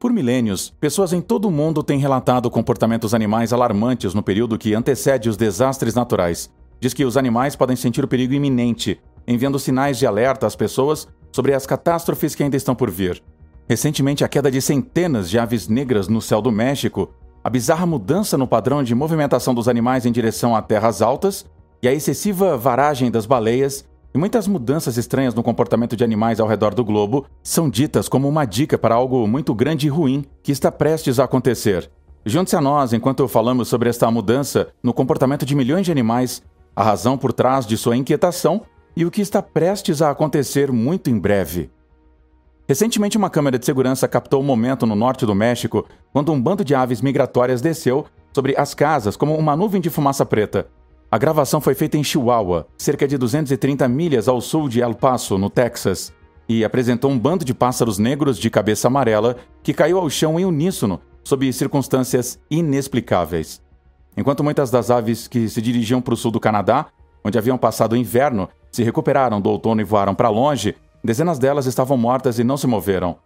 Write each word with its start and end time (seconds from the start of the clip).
Por 0.00 0.14
milênios, 0.14 0.70
pessoas 0.80 1.12
em 1.12 1.20
todo 1.20 1.46
o 1.46 1.50
mundo 1.50 1.82
têm 1.82 1.98
relatado 1.98 2.50
comportamentos 2.50 3.12
animais 3.12 3.52
alarmantes 3.52 4.14
no 4.14 4.22
período 4.22 4.56
que 4.56 4.74
antecede 4.74 5.28
os 5.28 5.36
desastres 5.36 5.94
naturais. 5.94 6.50
Diz 6.80 6.94
que 6.94 7.04
os 7.04 7.18
animais 7.18 7.54
podem 7.54 7.76
sentir 7.76 8.02
o 8.02 8.08
perigo 8.08 8.32
iminente, 8.32 8.98
enviando 9.28 9.58
sinais 9.58 9.98
de 9.98 10.06
alerta 10.06 10.46
às 10.46 10.56
pessoas 10.56 11.06
sobre 11.30 11.52
as 11.52 11.66
catástrofes 11.66 12.34
que 12.34 12.42
ainda 12.42 12.56
estão 12.56 12.74
por 12.74 12.90
vir. 12.90 13.22
Recentemente, 13.68 14.24
a 14.24 14.28
queda 14.28 14.50
de 14.50 14.62
centenas 14.62 15.28
de 15.28 15.38
aves 15.38 15.68
negras 15.68 16.08
no 16.08 16.22
céu 16.22 16.40
do 16.40 16.50
México, 16.50 17.10
a 17.44 17.50
bizarra 17.50 17.84
mudança 17.84 18.38
no 18.38 18.48
padrão 18.48 18.82
de 18.82 18.94
movimentação 18.94 19.54
dos 19.54 19.68
animais 19.68 20.06
em 20.06 20.12
direção 20.12 20.56
a 20.56 20.62
terras 20.62 21.02
altas 21.02 21.44
e 21.82 21.86
a 21.86 21.92
excessiva 21.92 22.56
varagem 22.56 23.10
das 23.10 23.26
baleias 23.26 23.84
e 24.12 24.18
muitas 24.18 24.48
mudanças 24.48 24.96
estranhas 24.96 25.34
no 25.34 25.42
comportamento 25.42 25.96
de 25.96 26.02
animais 26.02 26.40
ao 26.40 26.48
redor 26.48 26.74
do 26.74 26.84
globo 26.84 27.26
são 27.42 27.70
ditas 27.70 28.08
como 28.08 28.28
uma 28.28 28.44
dica 28.44 28.76
para 28.76 28.94
algo 28.94 29.26
muito 29.26 29.54
grande 29.54 29.86
e 29.86 29.90
ruim 29.90 30.24
que 30.42 30.52
está 30.52 30.70
prestes 30.70 31.18
a 31.18 31.24
acontecer. 31.24 31.90
Junte-se 32.24 32.56
a 32.56 32.60
nós 32.60 32.92
enquanto 32.92 33.26
falamos 33.28 33.68
sobre 33.68 33.88
esta 33.88 34.10
mudança 34.10 34.68
no 34.82 34.92
comportamento 34.92 35.46
de 35.46 35.54
milhões 35.54 35.86
de 35.86 35.92
animais, 35.92 36.42
a 36.74 36.82
razão 36.82 37.16
por 37.16 37.32
trás 37.32 37.64
de 37.64 37.76
sua 37.76 37.96
inquietação 37.96 38.62
e 38.96 39.04
o 39.04 39.10
que 39.10 39.20
está 39.20 39.40
prestes 39.40 40.02
a 40.02 40.10
acontecer 40.10 40.70
muito 40.72 41.08
em 41.08 41.18
breve. 41.18 41.70
Recentemente, 42.68 43.16
uma 43.16 43.30
câmera 43.30 43.58
de 43.58 43.66
segurança 43.66 44.06
captou 44.06 44.40
o 44.40 44.42
um 44.42 44.46
momento 44.46 44.86
no 44.86 44.94
norte 44.94 45.26
do 45.26 45.34
México 45.34 45.86
quando 46.12 46.32
um 46.32 46.40
bando 46.40 46.64
de 46.64 46.74
aves 46.74 47.00
migratórias 47.00 47.60
desceu 47.60 48.06
sobre 48.32 48.54
as 48.56 48.74
casas 48.74 49.16
como 49.16 49.36
uma 49.36 49.56
nuvem 49.56 49.80
de 49.80 49.90
fumaça 49.90 50.24
preta. 50.24 50.68
A 51.12 51.18
gravação 51.18 51.60
foi 51.60 51.74
feita 51.74 51.98
em 51.98 52.04
Chihuahua, 52.04 52.68
cerca 52.78 53.08
de 53.08 53.18
230 53.18 53.88
milhas 53.88 54.28
ao 54.28 54.40
sul 54.40 54.68
de 54.68 54.80
El 54.80 54.94
Paso, 54.94 55.36
no 55.36 55.50
Texas, 55.50 56.12
e 56.48 56.64
apresentou 56.64 57.10
um 57.10 57.18
bando 57.18 57.44
de 57.44 57.52
pássaros 57.52 57.98
negros 57.98 58.38
de 58.38 58.48
cabeça 58.48 58.86
amarela 58.86 59.36
que 59.60 59.74
caiu 59.74 59.98
ao 59.98 60.08
chão 60.08 60.38
em 60.38 60.44
uníssono, 60.44 61.00
sob 61.24 61.52
circunstâncias 61.52 62.38
inexplicáveis. 62.48 63.60
Enquanto 64.16 64.44
muitas 64.44 64.70
das 64.70 64.88
aves 64.88 65.26
que 65.26 65.48
se 65.48 65.60
dirigiam 65.60 66.00
para 66.00 66.14
o 66.14 66.16
sul 66.16 66.30
do 66.30 66.38
Canadá, 66.38 66.86
onde 67.24 67.36
haviam 67.36 67.58
passado 67.58 67.94
o 67.94 67.96
inverno, 67.96 68.48
se 68.70 68.84
recuperaram 68.84 69.40
do 69.40 69.50
outono 69.50 69.80
e 69.80 69.84
voaram 69.84 70.14
para 70.14 70.28
longe, 70.28 70.76
dezenas 71.02 71.40
delas 71.40 71.66
estavam 71.66 71.96
mortas 71.96 72.38
e 72.38 72.44
não 72.44 72.56
se 72.56 72.68
moveram. 72.68 73.16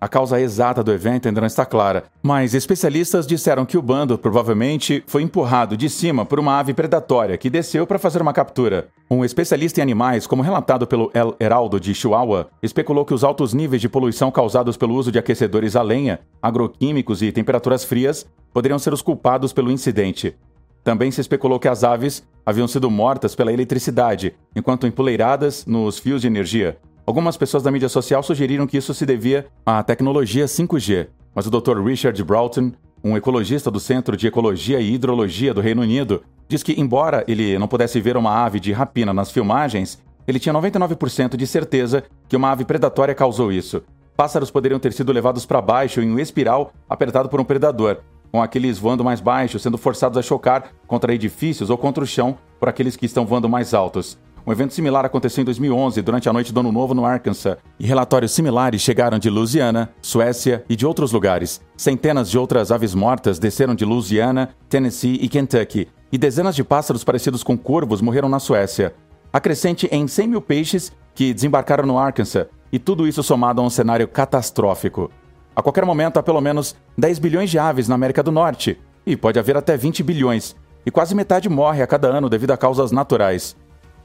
A 0.00 0.08
causa 0.08 0.40
exata 0.40 0.82
do 0.82 0.92
evento 0.92 1.28
ainda 1.28 1.42
não 1.42 1.46
está 1.46 1.66
clara, 1.66 2.04
mas 2.22 2.54
especialistas 2.54 3.26
disseram 3.26 3.66
que 3.66 3.76
o 3.76 3.82
bando 3.82 4.16
provavelmente 4.16 5.04
foi 5.06 5.20
empurrado 5.20 5.76
de 5.76 5.90
cima 5.90 6.24
por 6.24 6.40
uma 6.40 6.58
ave 6.58 6.72
predatória 6.72 7.36
que 7.36 7.50
desceu 7.50 7.86
para 7.86 7.98
fazer 7.98 8.22
uma 8.22 8.32
captura. 8.32 8.88
Um 9.10 9.22
especialista 9.26 9.78
em 9.78 9.82
animais, 9.82 10.26
como 10.26 10.42
relatado 10.42 10.86
pelo 10.86 11.10
El 11.12 11.36
Heraldo 11.38 11.78
de 11.78 11.92
Chihuahua, 11.92 12.48
especulou 12.62 13.04
que 13.04 13.12
os 13.12 13.22
altos 13.22 13.52
níveis 13.52 13.82
de 13.82 13.90
poluição 13.90 14.30
causados 14.30 14.74
pelo 14.78 14.94
uso 14.94 15.12
de 15.12 15.18
aquecedores 15.18 15.76
a 15.76 15.82
lenha, 15.82 16.20
agroquímicos 16.40 17.20
e 17.20 17.30
temperaturas 17.30 17.84
frias 17.84 18.26
poderiam 18.54 18.78
ser 18.78 18.94
os 18.94 19.02
culpados 19.02 19.52
pelo 19.52 19.70
incidente. 19.70 20.34
Também 20.82 21.10
se 21.10 21.20
especulou 21.20 21.60
que 21.60 21.68
as 21.68 21.84
aves 21.84 22.26
haviam 22.46 22.66
sido 22.66 22.90
mortas 22.90 23.34
pela 23.34 23.52
eletricidade, 23.52 24.34
enquanto 24.56 24.86
empoleiradas 24.86 25.66
nos 25.66 25.98
fios 25.98 26.22
de 26.22 26.26
energia. 26.26 26.78
Algumas 27.10 27.36
pessoas 27.36 27.64
da 27.64 27.72
mídia 27.72 27.88
social 27.88 28.22
sugeriram 28.22 28.68
que 28.68 28.76
isso 28.76 28.94
se 28.94 29.04
devia 29.04 29.44
à 29.66 29.82
tecnologia 29.82 30.44
5G, 30.44 31.08
mas 31.34 31.44
o 31.44 31.50
Dr. 31.50 31.82
Richard 31.82 32.22
Broughton, 32.22 32.70
um 33.02 33.16
ecologista 33.16 33.68
do 33.68 33.80
Centro 33.80 34.16
de 34.16 34.28
Ecologia 34.28 34.78
e 34.78 34.94
Hidrologia 34.94 35.52
do 35.52 35.60
Reino 35.60 35.82
Unido, 35.82 36.22
diz 36.46 36.62
que, 36.62 36.80
embora 36.80 37.24
ele 37.26 37.58
não 37.58 37.66
pudesse 37.66 38.00
ver 38.00 38.16
uma 38.16 38.44
ave 38.44 38.60
de 38.60 38.70
rapina 38.70 39.12
nas 39.12 39.28
filmagens, 39.28 40.00
ele 40.24 40.38
tinha 40.38 40.54
99% 40.54 41.36
de 41.36 41.48
certeza 41.48 42.04
que 42.28 42.36
uma 42.36 42.52
ave 42.52 42.64
predatória 42.64 43.12
causou 43.12 43.50
isso. 43.50 43.82
Pássaros 44.16 44.52
poderiam 44.52 44.78
ter 44.78 44.92
sido 44.92 45.10
levados 45.10 45.44
para 45.44 45.60
baixo 45.60 46.00
em 46.00 46.12
um 46.12 46.18
espiral 46.20 46.72
apertado 46.88 47.28
por 47.28 47.40
um 47.40 47.44
predador, 47.44 48.02
com 48.30 48.40
aqueles 48.40 48.78
voando 48.78 49.02
mais 49.02 49.20
baixo 49.20 49.58
sendo 49.58 49.76
forçados 49.76 50.16
a 50.16 50.22
chocar 50.22 50.70
contra 50.86 51.12
edifícios 51.12 51.70
ou 51.70 51.76
contra 51.76 52.04
o 52.04 52.06
chão 52.06 52.38
por 52.60 52.68
aqueles 52.68 52.94
que 52.94 53.06
estão 53.06 53.26
voando 53.26 53.48
mais 53.48 53.74
altos. 53.74 54.16
Um 54.46 54.52
evento 54.52 54.72
similar 54.72 55.04
aconteceu 55.04 55.42
em 55.42 55.44
2011, 55.44 56.00
durante 56.00 56.28
a 56.28 56.32
noite 56.32 56.52
do 56.52 56.60
Ano 56.60 56.72
Novo 56.72 56.94
no 56.94 57.04
Arkansas, 57.04 57.58
e 57.78 57.86
relatórios 57.86 58.32
similares 58.32 58.80
chegaram 58.80 59.18
de 59.18 59.28
Louisiana, 59.28 59.90
Suécia 60.00 60.64
e 60.68 60.74
de 60.74 60.86
outros 60.86 61.12
lugares. 61.12 61.60
Centenas 61.76 62.30
de 62.30 62.38
outras 62.38 62.72
aves 62.72 62.94
mortas 62.94 63.38
desceram 63.38 63.74
de 63.74 63.84
Louisiana, 63.84 64.50
Tennessee 64.68 65.18
e 65.20 65.28
Kentucky, 65.28 65.88
e 66.10 66.16
dezenas 66.16 66.56
de 66.56 66.64
pássaros 66.64 67.04
parecidos 67.04 67.42
com 67.42 67.56
corvos 67.56 68.00
morreram 68.00 68.28
na 68.28 68.38
Suécia. 68.38 68.94
Acrescente 69.32 69.86
em 69.92 70.08
100 70.08 70.28
mil 70.28 70.40
peixes 70.40 70.90
que 71.14 71.34
desembarcaram 71.34 71.86
no 71.86 71.98
Arkansas, 71.98 72.46
e 72.72 72.78
tudo 72.78 73.06
isso 73.06 73.22
somado 73.22 73.60
a 73.60 73.64
um 73.64 73.70
cenário 73.70 74.08
catastrófico. 74.08 75.10
A 75.54 75.62
qualquer 75.62 75.84
momento 75.84 76.16
há 76.16 76.22
pelo 76.22 76.40
menos 76.40 76.74
10 76.96 77.18
bilhões 77.18 77.50
de 77.50 77.58
aves 77.58 77.88
na 77.88 77.94
América 77.94 78.22
do 78.22 78.32
Norte, 78.32 78.80
e 79.04 79.16
pode 79.16 79.38
haver 79.38 79.56
até 79.56 79.76
20 79.76 80.02
bilhões, 80.02 80.56
e 80.86 80.90
quase 80.90 81.14
metade 81.14 81.48
morre 81.48 81.82
a 81.82 81.86
cada 81.86 82.08
ano 82.08 82.30
devido 82.30 82.52
a 82.52 82.56
causas 82.56 82.90
naturais. 82.90 83.54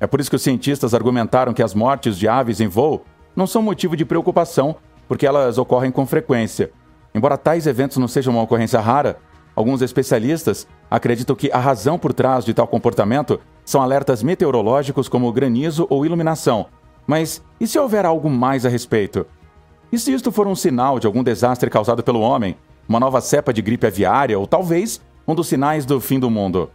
É 0.05 0.07
por 0.07 0.19
isso 0.19 0.29
que 0.29 0.35
os 0.35 0.43
cientistas 0.43 0.93
argumentaram 0.93 1.51
que 1.51 1.63
as 1.63 1.73
mortes 1.73 2.15
de 2.15 2.27
aves 2.27 2.61
em 2.61 2.67
voo 2.67 3.03
não 3.35 3.47
são 3.47 3.63
motivo 3.63 3.97
de 3.97 4.05
preocupação, 4.05 4.75
porque 5.07 5.25
elas 5.25 5.57
ocorrem 5.57 5.89
com 5.89 6.05
frequência. 6.05 6.69
Embora 7.11 7.39
tais 7.39 7.65
eventos 7.65 7.97
não 7.97 8.07
sejam 8.07 8.31
uma 8.31 8.43
ocorrência 8.43 8.79
rara, 8.79 9.17
alguns 9.55 9.81
especialistas 9.81 10.67
acreditam 10.91 11.35
que 11.35 11.51
a 11.51 11.57
razão 11.57 11.97
por 11.97 12.13
trás 12.13 12.45
de 12.45 12.53
tal 12.53 12.67
comportamento 12.67 13.39
são 13.65 13.81
alertas 13.81 14.21
meteorológicos 14.21 15.09
como 15.09 15.33
granizo 15.33 15.87
ou 15.89 16.05
iluminação. 16.05 16.67
Mas 17.07 17.43
e 17.59 17.65
se 17.65 17.79
houver 17.79 18.05
algo 18.05 18.29
mais 18.29 18.63
a 18.63 18.69
respeito? 18.69 19.25
E 19.91 19.97
se 19.97 20.13
isto 20.13 20.31
for 20.31 20.45
um 20.45 20.53
sinal 20.53 20.99
de 20.99 21.07
algum 21.07 21.23
desastre 21.23 21.67
causado 21.67 22.03
pelo 22.03 22.21
homem, 22.21 22.55
uma 22.87 22.99
nova 22.99 23.21
cepa 23.21 23.51
de 23.51 23.63
gripe 23.63 23.87
aviária 23.87 24.37
ou 24.37 24.45
talvez 24.45 25.01
um 25.27 25.33
dos 25.33 25.47
sinais 25.47 25.83
do 25.83 25.99
fim 25.99 26.19
do 26.19 26.29
mundo? 26.29 26.69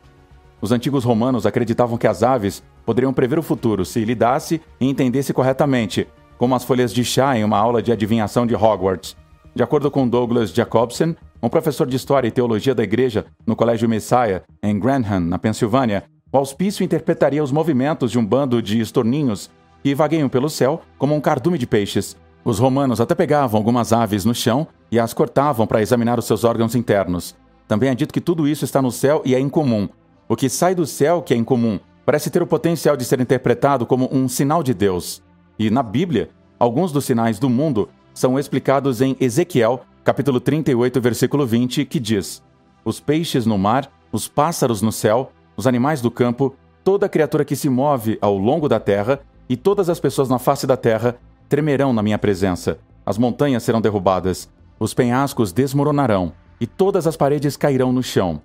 Os 0.61 0.73
antigos 0.73 1.05
romanos 1.05 1.47
acreditavam 1.47 1.97
que 1.97 2.07
as 2.07 2.23
aves 2.23 2.63
poderiam 2.91 3.13
prever 3.13 3.39
o 3.39 3.43
futuro 3.43 3.85
se 3.85 4.05
lidasse 4.05 4.61
e 4.81 4.89
entendesse 4.89 5.33
corretamente, 5.33 6.09
como 6.37 6.57
as 6.57 6.65
folhas 6.65 6.93
de 6.93 7.05
chá 7.05 7.39
em 7.39 7.45
uma 7.45 7.57
aula 7.57 7.81
de 7.81 7.93
adivinhação 7.93 8.45
de 8.45 8.57
Hogwarts. 8.57 9.17
De 9.55 9.63
acordo 9.63 9.93
com 9.93 10.09
Douglas 10.09 10.51
Jacobson, 10.51 11.15
um 11.41 11.49
professor 11.49 11.87
de 11.87 11.95
História 11.95 12.27
e 12.27 12.33
Teologia 12.33 12.75
da 12.75 12.83
Igreja 12.83 13.27
no 13.47 13.55
Colégio 13.55 13.89
Messiah, 13.89 14.43
em 14.61 14.77
Granham, 14.77 15.21
na 15.21 15.39
Pensilvânia, 15.39 16.03
o 16.33 16.37
auspício 16.37 16.83
interpretaria 16.83 17.45
os 17.45 17.53
movimentos 17.53 18.11
de 18.11 18.19
um 18.19 18.27
bando 18.27 18.61
de 18.61 18.81
estorninhos 18.81 19.49
que 19.85 19.95
vagueiam 19.95 20.29
pelo 20.29 20.51
céu 20.51 20.83
como 20.99 21.15
um 21.15 21.21
cardume 21.21 21.59
de 21.59 21.69
peixes. 21.69 22.17
Os 22.45 22.59
romanos 22.59 23.01
até 23.01 23.15
pegavam 23.15 23.57
algumas 23.57 23.93
aves 23.93 24.25
no 24.25 24.35
chão 24.35 24.67
e 24.91 24.99
as 24.99 25.15
cortavam 25.15 25.65
para 25.65 25.81
examinar 25.81 26.19
os 26.19 26.25
seus 26.25 26.43
órgãos 26.43 26.75
internos. 26.75 27.37
Também 27.69 27.89
é 27.89 27.95
dito 27.95 28.13
que 28.13 28.21
tudo 28.21 28.49
isso 28.49 28.65
está 28.65 28.83
no 28.83 28.91
céu 28.91 29.23
e 29.25 29.33
é 29.33 29.39
incomum, 29.39 29.89
o 30.31 30.37
que 30.37 30.49
sai 30.49 30.77
do 30.77 30.87
céu, 30.87 31.23
que 31.23 31.35
é 31.35 31.37
incomum, 31.37 31.81
parece 32.11 32.29
ter 32.29 32.43
o 32.43 32.47
potencial 32.47 32.97
de 32.97 33.05
ser 33.05 33.21
interpretado 33.21 33.87
como 33.87 34.09
um 34.11 34.27
sinal 34.27 34.65
de 34.65 34.75
Deus. 34.75 35.23
E 35.57 35.71
na 35.71 35.81
Bíblia, 35.81 36.29
alguns 36.59 36.91
dos 36.91 37.05
sinais 37.05 37.39
do 37.39 37.49
mundo 37.49 37.89
são 38.13 38.37
explicados 38.37 39.01
em 39.01 39.17
Ezequiel, 39.21 39.85
capítulo 40.03 40.41
38, 40.41 41.01
versículo 41.01 41.47
20, 41.47 41.85
que 41.85 42.01
diz: 42.01 42.43
Os 42.85 42.99
peixes 42.99 43.47
no 43.47 43.57
mar, 43.57 43.89
os 44.11 44.27
pássaros 44.27 44.83
no 44.83 44.91
céu, 44.91 45.31
os 45.57 45.69
animais 45.69 46.01
do 46.01 46.11
campo, 46.11 46.57
toda 46.83 47.09
criatura 47.09 47.45
que 47.45 47.55
se 47.55 47.69
move 47.69 48.19
ao 48.21 48.37
longo 48.37 48.69
da 48.69 48.81
terra 48.81 49.21
e 49.49 49.57
todas 49.57 49.89
as 49.89 50.01
pessoas 50.01 50.29
na 50.29 50.41
face 50.41 50.67
da 50.67 50.77
terra 50.77 51.17
tremerão 51.49 51.93
na 51.93 52.03
minha 52.03 52.19
presença. 52.19 52.81
As 53.07 53.19
montanhas 53.19 53.63
serão 53.63 53.81
derrubadas, 53.81 54.51
os 54.81 54.93
penhascos 54.93 55.53
desmoronarão 55.53 56.33
e 56.61 56.67
todas 56.67 57.07
as 57.07 57.17
paredes 57.17 57.57
cairão 57.57 57.93
no 57.93 58.03
chão. 58.03 58.43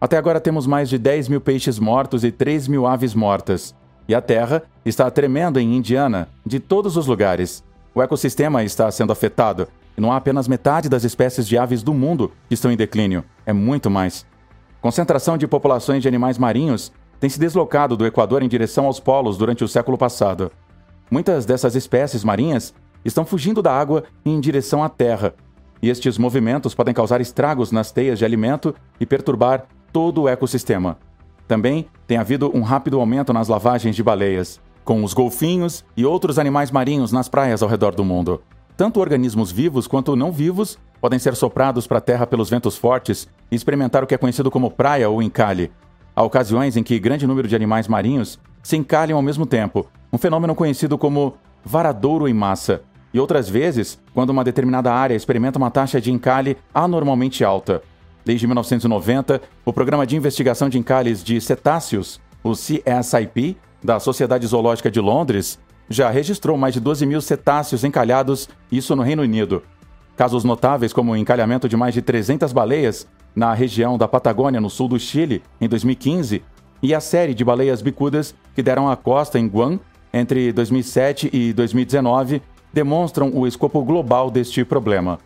Até 0.00 0.16
agora 0.16 0.40
temos 0.40 0.66
mais 0.66 0.88
de 0.88 0.96
10 0.96 1.28
mil 1.28 1.42
peixes 1.42 1.78
mortos 1.78 2.24
e 2.24 2.32
3 2.32 2.68
mil 2.68 2.86
aves 2.86 3.14
mortas. 3.14 3.74
E 4.08 4.14
a 4.14 4.22
Terra 4.22 4.62
está 4.82 5.10
tremendo 5.10 5.60
em 5.60 5.76
Indiana, 5.76 6.26
de 6.44 6.58
todos 6.58 6.96
os 6.96 7.06
lugares. 7.06 7.62
O 7.94 8.00
ecossistema 8.00 8.64
está 8.64 8.90
sendo 8.90 9.12
afetado 9.12 9.68
e 9.96 10.00
não 10.00 10.10
há 10.10 10.16
apenas 10.16 10.48
metade 10.48 10.88
das 10.88 11.04
espécies 11.04 11.46
de 11.46 11.58
aves 11.58 11.82
do 11.82 11.92
mundo 11.92 12.32
que 12.48 12.54
estão 12.54 12.72
em 12.72 12.76
declínio, 12.76 13.22
é 13.44 13.52
muito 13.52 13.90
mais. 13.90 14.24
Concentração 14.80 15.36
de 15.36 15.46
populações 15.46 16.00
de 16.00 16.08
animais 16.08 16.38
marinhos 16.38 16.90
tem 17.20 17.28
se 17.28 17.38
deslocado 17.38 17.94
do 17.94 18.06
Equador 18.06 18.42
em 18.42 18.48
direção 18.48 18.86
aos 18.86 18.98
polos 18.98 19.36
durante 19.36 19.62
o 19.62 19.68
século 19.68 19.98
passado. 19.98 20.50
Muitas 21.10 21.44
dessas 21.44 21.74
espécies 21.74 22.24
marinhas 22.24 22.72
estão 23.04 23.26
fugindo 23.26 23.60
da 23.60 23.78
água 23.78 24.04
em 24.24 24.40
direção 24.40 24.82
à 24.82 24.88
terra, 24.88 25.34
e 25.82 25.90
estes 25.90 26.16
movimentos 26.16 26.74
podem 26.74 26.94
causar 26.94 27.20
estragos 27.20 27.70
nas 27.70 27.92
teias 27.92 28.18
de 28.18 28.24
alimento 28.24 28.74
e 28.98 29.04
perturbar 29.04 29.66
todo 29.92 30.22
o 30.22 30.28
ecossistema. 30.28 30.98
Também 31.46 31.86
tem 32.06 32.16
havido 32.16 32.50
um 32.56 32.62
rápido 32.62 33.00
aumento 33.00 33.32
nas 33.32 33.48
lavagens 33.48 33.96
de 33.96 34.02
baleias, 34.02 34.60
com 34.84 35.02
os 35.04 35.12
golfinhos 35.12 35.84
e 35.96 36.04
outros 36.04 36.38
animais 36.38 36.70
marinhos 36.70 37.12
nas 37.12 37.28
praias 37.28 37.62
ao 37.62 37.68
redor 37.68 37.94
do 37.94 38.04
mundo. 38.04 38.42
Tanto 38.76 39.00
organismos 39.00 39.52
vivos 39.52 39.86
quanto 39.86 40.16
não 40.16 40.32
vivos 40.32 40.78
podem 41.00 41.18
ser 41.18 41.34
soprados 41.34 41.86
para 41.86 41.98
a 41.98 42.00
terra 42.00 42.26
pelos 42.26 42.48
ventos 42.48 42.76
fortes 42.76 43.28
e 43.50 43.56
experimentar 43.56 44.02
o 44.02 44.06
que 44.06 44.14
é 44.14 44.18
conhecido 44.18 44.50
como 44.50 44.70
praia 44.70 45.08
ou 45.08 45.22
encalhe. 45.22 45.70
Há 46.14 46.22
ocasiões 46.22 46.76
em 46.76 46.82
que 46.82 46.98
grande 46.98 47.26
número 47.26 47.46
de 47.46 47.56
animais 47.56 47.88
marinhos 47.88 48.38
se 48.62 48.76
encalham 48.76 49.16
ao 49.16 49.22
mesmo 49.22 49.44
tempo, 49.46 49.86
um 50.12 50.18
fenômeno 50.18 50.54
conhecido 50.54 50.96
como 50.96 51.34
varadouro 51.64 52.26
em 52.28 52.34
massa. 52.34 52.82
e 53.12 53.18
outras 53.18 53.48
vezes 53.48 54.00
quando 54.14 54.30
uma 54.30 54.44
determinada 54.44 54.92
área 54.92 55.14
experimenta 55.14 55.58
uma 55.58 55.70
taxa 55.70 56.00
de 56.00 56.12
encalhe 56.12 56.56
anormalmente 56.72 57.44
alta. 57.44 57.82
Desde 58.24 58.46
1990, 58.46 59.40
o 59.64 59.72
Programa 59.72 60.06
de 60.06 60.16
Investigação 60.16 60.68
de 60.68 60.78
Encalhes 60.78 61.22
de 61.22 61.40
Cetáceos, 61.40 62.20
o 62.42 62.52
CSIP, 62.52 63.56
da 63.82 63.98
Sociedade 63.98 64.46
Zoológica 64.46 64.90
de 64.90 65.00
Londres, 65.00 65.58
já 65.88 66.10
registrou 66.10 66.56
mais 66.56 66.74
de 66.74 66.80
12 66.80 67.04
mil 67.06 67.20
cetáceos 67.20 67.82
encalhados, 67.82 68.48
isso 68.70 68.94
no 68.94 69.02
Reino 69.02 69.22
Unido. 69.22 69.62
Casos 70.16 70.44
notáveis 70.44 70.92
como 70.92 71.12
o 71.12 71.16
encalhamento 71.16 71.68
de 71.68 71.76
mais 71.76 71.94
de 71.94 72.02
300 72.02 72.52
baleias 72.52 73.08
na 73.34 73.54
região 73.54 73.96
da 73.96 74.06
Patagônia, 74.06 74.60
no 74.60 74.70
sul 74.70 74.86
do 74.86 74.98
Chile, 74.98 75.42
em 75.60 75.68
2015, 75.68 76.42
e 76.82 76.94
a 76.94 77.00
série 77.00 77.34
de 77.34 77.44
baleias 77.44 77.82
bicudas 77.82 78.34
que 78.54 78.62
deram 78.62 78.88
à 78.88 78.96
costa 78.96 79.38
em 79.38 79.46
Guam 79.46 79.80
entre 80.12 80.52
2007 80.52 81.30
e 81.32 81.52
2019 81.52 82.42
demonstram 82.72 83.30
o 83.34 83.46
escopo 83.46 83.82
global 83.82 84.30
deste 84.30 84.64
problema. 84.64 85.18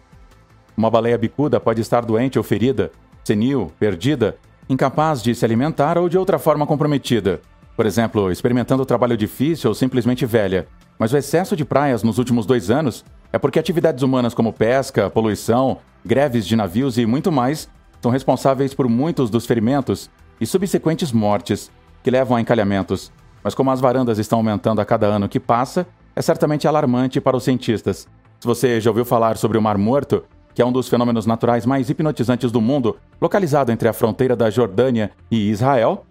Uma 0.77 0.91
baleia 0.91 1.17
bicuda 1.17 1.61
pode 1.61 1.81
estar 1.81 2.05
doente 2.05 2.39
ou 2.39 2.45
ferida, 2.45 2.91
senil, 3.25 3.73
perdida, 3.79 4.37
incapaz 4.69 5.23
de 5.23 5.35
se 5.35 5.45
alimentar 5.45 5.99
ou 5.99 6.09
de 6.09 6.19
outra 6.19 6.39
forma 6.39 6.67
comprometida. 6.67 7.41
Por 7.77 7.87
exemplo, 7.87 8.31
experimentando 8.31 8.87
trabalho 8.87 9.17
difícil 9.17 9.71
ou 9.71 9.75
simplesmente 9.75 10.25
velha. 10.25 10.67
Mas 10.99 11.13
o 11.13 11.17
excesso 11.17 11.57
de 11.57 11.65
praias 11.65 12.03
nos 12.03 12.19
últimos 12.19 12.47
dois 12.47 12.71
anos 12.71 13.05
é 13.33 13.39
porque 13.39 13.59
atividades 13.59 14.03
humanas 14.03 14.35
como 14.35 14.53
pesca, 14.53 15.11
poluição, 15.11 15.79
greves 16.05 16.47
de 16.47 16.55
navios 16.55 16.99
e 16.99 17.07
muito 17.07 17.33
mais 17.33 17.69
são 18.01 18.11
responsáveis 18.11 18.75
por 18.75 18.89
muitos 18.89 19.31
dos 19.31 19.47
ferimentos 19.47 20.11
e 20.41 20.47
subsequentes 20.47 21.11
mortes 21.11 21.71
que 22.03 22.11
levam 22.11 22.37
a 22.37 22.41
encalhamentos. 22.41 23.11
Mas 23.43 23.55
como 23.55 23.71
as 23.71 23.81
varandas 23.81 24.19
estão 24.19 24.39
aumentando 24.39 24.81
a 24.81 24.85
cada 24.85 25.07
ano 25.07 25.29
que 25.29 25.41
passa, 25.41 25.87
é 26.15 26.23
certamente 26.23 26.69
alarmante 26.69 27.21
para 27.21 27.37
os 27.37 27.45
cientistas. 27.45 28.07
Se 28.39 28.47
você 28.47 28.81
já 28.81 28.91
ouviu 28.91 29.05
falar 29.05 29.37
sobre 29.37 29.59
o 29.59 29.63
Mar 29.63 29.79
Morto, 29.79 30.23
que 30.55 30.63
é 30.63 30.65
um 30.65 30.73
dos 30.73 30.89
fenômenos 30.89 31.27
naturais 31.27 31.67
mais 31.67 31.91
hipnotizantes 31.91 32.53
do 32.53 32.61
mundo, 32.61 32.97
localizado 33.21 33.73
entre 33.73 33.89
a 33.89 33.93
fronteira 33.93 34.37
da 34.37 34.49
Jordânia 34.51 35.11
e 35.31 35.51
Israel, 35.51 36.07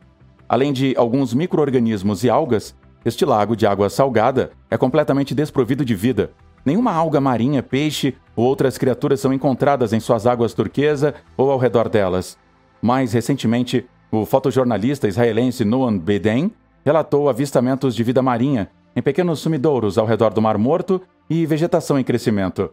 além 0.48 0.74
de 0.74 0.94
alguns 0.98 1.34
micro-organismos 1.34 2.24
e 2.24 2.30
algas, 2.30 2.76
este 3.06 3.26
lago 3.26 3.56
de 3.56 3.66
água 3.66 3.90
salgada 3.90 4.52
é 4.70 4.78
completamente 4.78 5.34
desprovido 5.34 5.84
de 5.84 5.96
vida. 5.96 6.32
Nenhuma 6.66 6.94
alga 6.94 7.20
marinha, 7.20 7.62
peixe 7.62 8.16
ou 8.36 8.46
outras 8.46 8.78
criaturas 8.78 9.20
são 9.20 9.34
encontradas 9.34 9.92
em 9.92 10.00
suas 10.00 10.26
águas 10.26 10.54
turquesa 10.54 11.14
ou 11.36 11.52
ao 11.52 11.58
redor 11.58 11.90
delas. 11.90 12.38
Mais 12.82 13.12
recentemente, 13.14 13.86
o 14.12 14.26
fotojornalista 14.26 15.08
israelense 15.08 15.66
Noam 15.66 15.98
Beden 15.98 16.52
relatou 16.86 17.28
avistamentos 17.28 17.96
de 17.96 18.04
vida 18.04 18.22
marinha 18.22 18.70
em 18.96 19.02
pequenos 19.02 19.40
sumidouros 19.40 19.98
ao 19.98 20.06
redor 20.06 20.34
do 20.34 20.42
Mar 20.42 20.58
Morto 20.58 21.02
e 21.30 21.46
vegetação 21.46 21.98
em 21.98 22.04
crescimento. 22.04 22.70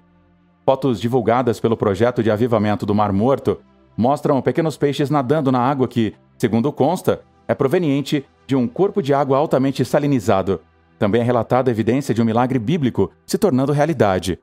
Fotos 0.70 1.00
divulgadas 1.00 1.58
pelo 1.58 1.76
projeto 1.76 2.22
de 2.22 2.30
avivamento 2.30 2.86
do 2.86 2.94
Mar 2.94 3.12
Morto 3.12 3.58
mostram 3.96 4.40
pequenos 4.40 4.76
peixes 4.76 5.10
nadando 5.10 5.50
na 5.50 5.58
água 5.58 5.88
que, 5.88 6.14
segundo 6.38 6.72
consta, 6.72 7.22
é 7.48 7.56
proveniente 7.56 8.24
de 8.46 8.54
um 8.54 8.68
corpo 8.68 9.02
de 9.02 9.12
água 9.12 9.36
altamente 9.36 9.84
salinizado. 9.84 10.60
Também 10.96 11.22
é 11.22 11.24
relatada 11.24 11.68
a 11.68 11.72
evidência 11.72 12.14
de 12.14 12.22
um 12.22 12.24
milagre 12.24 12.56
bíblico 12.56 13.10
se 13.26 13.36
tornando 13.36 13.72
realidade. 13.72 14.38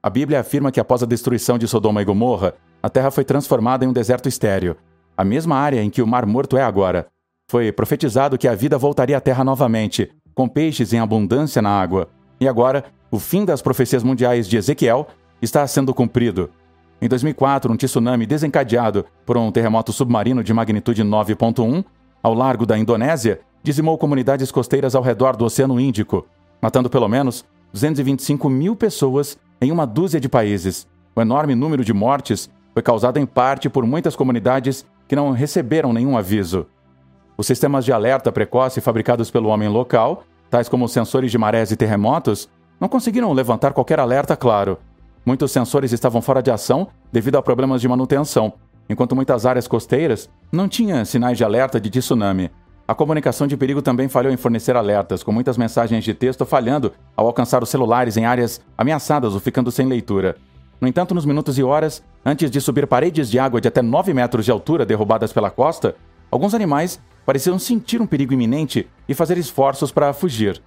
A 0.00 0.08
Bíblia 0.08 0.38
afirma 0.38 0.70
que 0.70 0.78
após 0.78 1.02
a 1.02 1.06
destruição 1.06 1.58
de 1.58 1.66
Sodoma 1.66 2.00
e 2.00 2.04
Gomorra, 2.04 2.54
a 2.80 2.88
terra 2.88 3.10
foi 3.10 3.24
transformada 3.24 3.84
em 3.84 3.88
um 3.88 3.92
deserto 3.92 4.28
estéreo, 4.28 4.76
a 5.16 5.24
mesma 5.24 5.56
área 5.56 5.82
em 5.82 5.90
que 5.90 6.00
o 6.00 6.06
Mar 6.06 6.24
Morto 6.24 6.56
é 6.56 6.62
agora. 6.62 7.08
Foi 7.50 7.72
profetizado 7.72 8.38
que 8.38 8.46
a 8.46 8.54
vida 8.54 8.78
voltaria 8.78 9.16
à 9.16 9.20
terra 9.20 9.42
novamente, 9.42 10.08
com 10.36 10.46
peixes 10.46 10.92
em 10.92 11.00
abundância 11.00 11.60
na 11.60 11.70
água. 11.70 12.10
E 12.40 12.46
agora, 12.46 12.84
o 13.10 13.18
fim 13.18 13.44
das 13.44 13.60
profecias 13.60 14.04
mundiais 14.04 14.48
de 14.48 14.56
Ezequiel 14.56 15.08
está 15.44 15.66
sendo 15.66 15.94
cumprido. 15.94 16.50
Em 17.00 17.08
2004, 17.08 17.72
um 17.72 17.76
tsunami 17.76 18.26
desencadeado 18.26 19.04
por 19.26 19.36
um 19.36 19.52
terremoto 19.52 19.92
submarino 19.92 20.42
de 20.42 20.54
magnitude 20.54 21.02
9.1 21.02 21.84
ao 22.22 22.32
largo 22.32 22.64
da 22.64 22.78
Indonésia 22.78 23.40
dizimou 23.62 23.98
comunidades 23.98 24.50
costeiras 24.50 24.94
ao 24.94 25.02
redor 25.02 25.36
do 25.36 25.44
Oceano 25.44 25.78
Índico, 25.78 26.26
matando 26.60 26.88
pelo 26.88 27.08
menos 27.08 27.44
225 27.72 28.48
mil 28.48 28.74
pessoas 28.74 29.38
em 29.60 29.70
uma 29.70 29.86
dúzia 29.86 30.20
de 30.20 30.28
países. 30.28 30.86
O 31.14 31.20
enorme 31.20 31.54
número 31.54 31.84
de 31.84 31.92
mortes 31.92 32.50
foi 32.72 32.82
causado 32.82 33.18
em 33.18 33.26
parte 33.26 33.68
por 33.68 33.86
muitas 33.86 34.16
comunidades 34.16 34.86
que 35.06 35.14
não 35.14 35.30
receberam 35.30 35.92
nenhum 35.92 36.16
aviso. 36.16 36.66
Os 37.36 37.46
sistemas 37.46 37.84
de 37.84 37.92
alerta 37.92 38.32
precoce 38.32 38.80
fabricados 38.80 39.30
pelo 39.30 39.48
homem 39.48 39.68
local, 39.68 40.24
tais 40.48 40.68
como 40.68 40.88
sensores 40.88 41.30
de 41.30 41.38
marés 41.38 41.70
e 41.70 41.76
terremotos, 41.76 42.48
não 42.80 42.88
conseguiram 42.88 43.32
levantar 43.32 43.72
qualquer 43.72 43.98
alerta 43.98 44.36
claro. 44.36 44.78
Muitos 45.24 45.52
sensores 45.52 45.92
estavam 45.92 46.20
fora 46.20 46.42
de 46.42 46.50
ação 46.50 46.88
devido 47.10 47.36
a 47.36 47.42
problemas 47.42 47.80
de 47.80 47.88
manutenção, 47.88 48.52
enquanto 48.88 49.16
muitas 49.16 49.46
áreas 49.46 49.66
costeiras 49.66 50.28
não 50.52 50.68
tinham 50.68 51.04
sinais 51.04 51.38
de 51.38 51.44
alerta 51.44 51.80
de 51.80 51.88
tsunami. 51.88 52.50
A 52.86 52.94
comunicação 52.94 53.46
de 53.46 53.56
perigo 53.56 53.80
também 53.80 54.08
falhou 54.08 54.30
em 54.30 54.36
fornecer 54.36 54.76
alertas, 54.76 55.22
com 55.22 55.32
muitas 55.32 55.56
mensagens 55.56 56.04
de 56.04 56.12
texto 56.12 56.44
falhando 56.44 56.92
ao 57.16 57.26
alcançar 57.26 57.62
os 57.62 57.70
celulares 57.70 58.18
em 58.18 58.26
áreas 58.26 58.60
ameaçadas 58.76 59.32
ou 59.32 59.40
ficando 59.40 59.70
sem 59.70 59.86
leitura. 59.86 60.36
No 60.78 60.86
entanto, 60.86 61.14
nos 61.14 61.24
minutos 61.24 61.56
e 61.56 61.62
horas, 61.62 62.02
antes 62.22 62.50
de 62.50 62.60
subir 62.60 62.86
paredes 62.86 63.30
de 63.30 63.38
água 63.38 63.58
de 63.58 63.68
até 63.68 63.80
9 63.80 64.12
metros 64.12 64.44
de 64.44 64.50
altura 64.50 64.84
derrubadas 64.84 65.32
pela 65.32 65.50
costa, 65.50 65.96
alguns 66.30 66.52
animais 66.52 67.00
pareciam 67.24 67.58
sentir 67.58 68.02
um 68.02 68.06
perigo 68.06 68.34
iminente 68.34 68.86
e 69.08 69.14
fazer 69.14 69.38
esforços 69.38 69.90
para 69.90 70.12
fugir. 70.12 70.60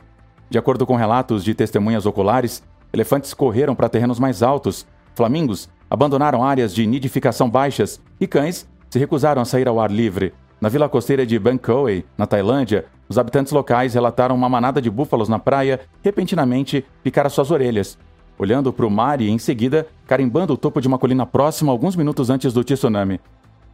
De 0.50 0.58
acordo 0.58 0.88
com 0.88 0.96
relatos 0.96 1.44
de 1.44 1.54
testemunhas 1.54 2.08
oculares, 2.08 2.64
elefantes 2.94 3.34
correram 3.34 3.76
para 3.76 3.90
terrenos 3.90 4.20
mais 4.20 4.42
altos, 4.42 4.86
flamingos 5.16 5.70
abandonaram 5.90 6.44
áreas 6.44 6.74
de 6.74 6.86
nidificação 6.86 7.50
baixas 7.50 8.02
e 8.20 8.28
cães 8.28 8.68
se 8.90 9.00
recusaram 9.00 9.42
a 9.42 9.46
sair 9.46 9.68
ao 9.68 9.80
ar 9.80 9.92
livre, 9.92 10.34
na 10.60 10.70
vila 10.70 10.90
costeira 10.90 11.24
de 11.24 11.38
Bangkok, 11.38 12.04
na 12.18 12.26
Tailândia, 12.26 12.86
os 13.08 13.20
habitantes 13.20 13.54
locais 13.54 13.94
relataram 13.94 14.36
uma 14.36 14.50
manada 14.50 14.82
de 14.82 14.90
búfalos 14.90 15.30
na 15.30 15.38
praia 15.38 15.80
repentinamente 16.04 16.84
picar 17.04 17.28
as 17.28 17.34
suas 17.34 17.52
orelhas, 17.52 17.96
olhando 18.40 18.74
para 18.74 18.86
o 18.86 18.90
mar 18.90 19.22
e, 19.22 19.30
em 19.30 19.38
seguida, 19.38 19.86
carimbando 20.08 20.54
o 20.54 20.58
topo 20.58 20.82
de 20.82 20.88
uma 20.88 20.98
colina 20.98 21.28
próxima 21.28 21.72
alguns 21.72 21.96
minutos 21.96 22.32
antes 22.32 22.54
do 22.54 22.64
tsunami. 22.64 23.22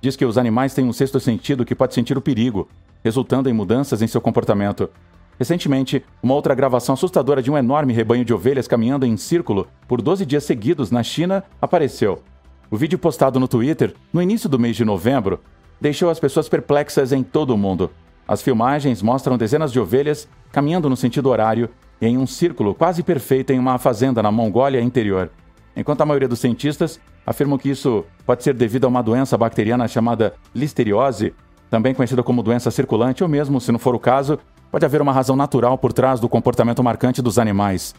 Diz 0.01 0.17
que 0.17 0.25
os 0.25 0.37
animais 0.37 0.73
têm 0.73 0.83
um 0.83 0.91
sexto 0.91 1.21
sentido 1.21 1.63
que 1.63 1.73
pode 1.73 1.93
sentir 1.93 2.17
o 2.17 2.21
perigo, 2.21 2.67
resultando 3.01 3.49
em 3.49 3.53
mudanças 3.53 4.01
em 4.01 4.07
seu 4.07 4.19
comportamento. 4.19 4.89
Recentemente, 5.43 6.01
uma 6.23 6.35
outra 6.35 6.55
gravação 6.55 6.93
assustadora 6.93 7.41
de 7.41 7.51
um 7.51 7.57
enorme 7.57 7.91
rebanho 7.91 8.23
de 8.23 8.33
ovelhas 8.33 8.65
caminhando 8.65 9.05
em 9.05 9.17
círculo 9.17 9.67
por 9.89 10.01
12 10.01 10.25
dias 10.25 10.45
seguidos 10.45 10.89
na 10.89 11.03
China 11.03 11.43
apareceu. 11.61 12.23
O 12.71 12.77
vídeo 12.77 12.97
postado 12.97 13.41
no 13.41 13.47
Twitter, 13.49 13.93
no 14.13 14.21
início 14.21 14.47
do 14.47 14.57
mês 14.57 14.73
de 14.77 14.85
novembro, 14.85 15.41
deixou 15.81 16.09
as 16.09 16.17
pessoas 16.17 16.47
perplexas 16.47 17.11
em 17.11 17.21
todo 17.21 17.53
o 17.53 17.57
mundo. 17.57 17.91
As 18.25 18.41
filmagens 18.41 19.01
mostram 19.01 19.37
dezenas 19.37 19.69
de 19.73 19.81
ovelhas 19.81 20.29
caminhando 20.49 20.89
no 20.89 20.95
sentido 20.95 21.27
horário 21.27 21.69
em 22.01 22.17
um 22.17 22.25
círculo 22.25 22.73
quase 22.73 23.03
perfeito 23.03 23.51
em 23.51 23.59
uma 23.59 23.77
fazenda 23.77 24.23
na 24.23 24.31
Mongólia 24.31 24.79
interior, 24.79 25.29
enquanto 25.75 25.99
a 25.99 26.05
maioria 26.05 26.29
dos 26.29 26.39
cientistas 26.39 27.01
afirmam 27.27 27.57
que 27.57 27.69
isso 27.69 28.05
pode 28.25 28.45
ser 28.45 28.53
devido 28.53 28.85
a 28.85 28.87
uma 28.87 29.03
doença 29.03 29.37
bacteriana 29.37 29.89
chamada 29.89 30.35
listeriose, 30.55 31.33
também 31.69 31.93
conhecida 31.93 32.23
como 32.23 32.41
doença 32.41 32.71
circulante, 32.71 33.23
ou 33.23 33.29
mesmo, 33.29 33.59
se 33.59 33.73
não 33.73 33.79
for 33.79 33.93
o 33.93 33.99
caso, 33.99 34.39
pode 34.73 34.85
haver 34.85 35.03
uma 35.03 35.13
razão 35.13 35.35
natural 35.35 35.77
por 35.77 35.93
trás 35.93 36.19
do 36.19 36.27
comportamento 36.27 36.83
marcante 36.83 37.21
dos 37.21 37.37
animais. 37.37 37.93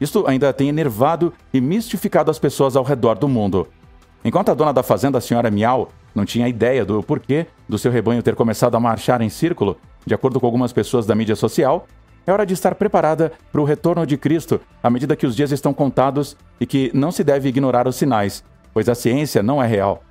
Isto 0.00 0.28
ainda 0.28 0.52
tem 0.52 0.68
enervado 0.68 1.32
e 1.52 1.60
mistificado 1.60 2.30
as 2.30 2.38
pessoas 2.38 2.76
ao 2.76 2.84
redor 2.84 3.18
do 3.18 3.28
mundo. 3.28 3.66
Enquanto 4.24 4.50
a 4.50 4.54
dona 4.54 4.72
da 4.72 4.84
fazenda, 4.84 5.18
a 5.18 5.20
senhora 5.20 5.50
Miau, 5.50 5.88
não 6.14 6.24
tinha 6.24 6.46
ideia 6.46 6.84
do 6.84 7.02
porquê 7.02 7.48
do 7.68 7.76
seu 7.76 7.90
rebanho 7.90 8.22
ter 8.22 8.36
começado 8.36 8.76
a 8.76 8.80
marchar 8.80 9.20
em 9.20 9.28
círculo, 9.28 9.76
de 10.06 10.14
acordo 10.14 10.38
com 10.38 10.46
algumas 10.46 10.72
pessoas 10.72 11.04
da 11.04 11.16
mídia 11.16 11.34
social. 11.34 11.88
É 12.24 12.32
hora 12.32 12.46
de 12.46 12.54
estar 12.54 12.76
preparada 12.76 13.32
para 13.50 13.60
o 13.60 13.64
retorno 13.64 14.06
de 14.06 14.16
Cristo 14.16 14.60
à 14.80 14.88
medida 14.88 15.16
que 15.16 15.26
os 15.26 15.34
dias 15.34 15.50
estão 15.50 15.74
contados 15.74 16.36
e 16.60 16.64
que 16.66 16.92
não 16.94 17.10
se 17.10 17.24
deve 17.24 17.48
ignorar 17.48 17.88
os 17.88 17.96
sinais, 17.96 18.44
pois 18.72 18.88
a 18.88 18.94
ciência 18.94 19.42
não 19.42 19.60
é 19.60 19.66
real. 19.66 20.04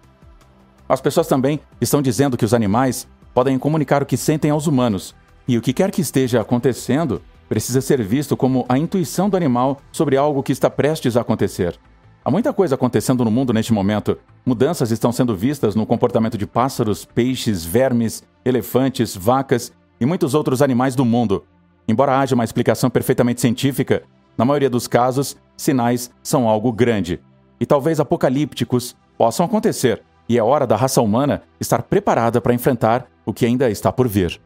As 0.90 1.00
pessoas 1.00 1.28
também 1.28 1.62
estão 1.80 2.02
dizendo 2.02 2.36
que 2.36 2.44
os 2.44 2.54
animais 2.54 3.08
podem 3.34 3.58
comunicar 3.58 4.04
o 4.04 4.06
que 4.06 4.18
sentem 4.18 4.52
aos 4.52 4.68
humanos, 4.68 5.16
e 5.50 5.58
o 5.58 5.62
que 5.62 5.74
quer 5.74 5.90
que 5.90 6.00
esteja 6.00 6.40
acontecendo 6.40 7.24
precisa 7.50 7.82
ser 7.82 8.04
visto 8.04 8.38
como 8.38 8.68
a 8.70 8.78
intuição 8.78 9.28
do 9.28 9.36
animal 9.36 9.82
sobre 9.92 10.16
algo 10.16 10.44
que 10.44 10.52
está 10.52 10.70
prestes 10.70 11.18
a 11.18 11.22
acontecer. 11.22 11.76
Há 12.24 12.30
muita 12.30 12.54
coisa 12.54 12.76
acontecendo 12.76 13.26
no 13.26 13.32
mundo 13.32 13.52
neste 13.52 13.74
momento. 13.74 14.16
Mudanças 14.46 14.92
estão 14.92 15.12
sendo 15.12 15.36
vistas 15.36 15.74
no 15.74 15.88
comportamento 15.88 16.38
de 16.38 16.46
pássaros, 16.46 17.04
peixes, 17.04 17.66
vermes, 17.66 18.22
elefantes, 18.46 19.16
vacas 19.16 19.74
e 20.00 20.06
muitos 20.06 20.36
outros 20.36 20.62
animais 20.62 20.94
do 20.94 21.04
mundo. 21.04 21.44
Embora 21.88 22.20
haja 22.20 22.36
uma 22.36 22.44
explicação 22.44 22.88
perfeitamente 22.88 23.42
científica, 23.42 24.04
na 24.38 24.46
maioria 24.46 24.70
dos 24.70 24.88
casos, 24.88 25.36
sinais 25.58 26.12
são 26.22 26.48
algo 26.48 26.72
grande. 26.72 27.20
E 27.60 27.66
talvez 27.66 28.00
apocalípticos 28.00 28.96
possam 29.18 29.48
acontecer, 29.48 30.04
e 30.30 30.38
é 30.38 30.44
hora 30.44 30.68
da 30.68 30.76
raça 30.76 31.02
humana 31.02 31.42
estar 31.60 31.82
preparada 31.82 32.40
para 32.40 32.54
enfrentar 32.54 33.08
o 33.26 33.34
que 33.34 33.48
ainda 33.48 33.68
está 33.68 33.92
por 33.92 34.08
vir. 34.08 34.40